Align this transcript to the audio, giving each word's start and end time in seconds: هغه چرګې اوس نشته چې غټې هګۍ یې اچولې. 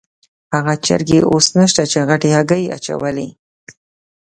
هغه 0.55 0.73
چرګې 0.85 1.19
اوس 1.31 1.47
نشته 1.59 1.83
چې 1.91 1.99
غټې 2.09 2.29
هګۍ 2.37 2.61
یې 2.65 2.73
اچولې. 2.77 3.27